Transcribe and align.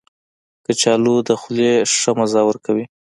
کچالو 0.65 1.15
د 1.27 1.29
خولې 1.41 1.71
ښه 1.97 2.11
مزه 2.19 2.41
ورکوي 2.49 2.85